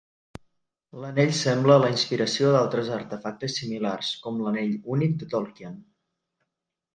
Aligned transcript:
L'anell 1.01 1.33
sembla 1.39 1.75
la 1.83 1.91
inspiració 1.91 2.53
d'altres 2.55 2.89
artefactes 2.95 3.59
similars, 3.61 4.09
com 4.25 4.41
l'Anell 4.47 4.73
Únic 4.97 5.15
de 5.21 5.29
Tolkien. 5.35 5.79